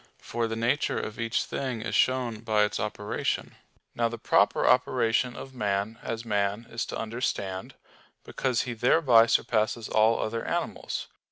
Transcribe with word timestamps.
For 0.17 0.47
the 0.47 0.55
nature 0.55 0.97
of 0.99 1.19
each 1.19 1.43
thing 1.43 1.83
is 1.83 1.93
shown 1.93 2.39
by 2.39 2.63
its 2.63 2.79
operation. 2.79 3.53
Now 3.93 4.09
the 4.09 4.17
proper 4.17 4.65
operation 4.65 5.35
of 5.35 5.53
man 5.53 5.99
as 6.01 6.25
man 6.25 6.65
is 6.71 6.87
to 6.87 6.97
understand; 6.97 7.75
because 8.23 8.63
he 8.63 8.73
thereby 8.73 9.27
surpasses 9.27 9.87
all 9.87 10.19
other 10.19 10.43
animals. 10.43 11.05